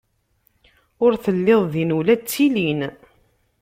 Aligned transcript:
Ur 1.05 1.13
telliḍ 1.23 1.63
din 1.73 1.95
ula 1.97 2.15
d 2.17 2.23
tilin. 2.31 2.81